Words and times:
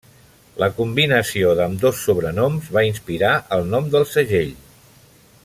La 0.61 0.69
combinació 0.77 1.51
d'ambdós 1.59 1.99
sobrenoms 2.07 2.73
va 2.79 2.85
inspirar 2.89 3.35
el 3.59 3.69
nom 3.75 3.93
del 3.97 4.09
segell. 4.15 4.53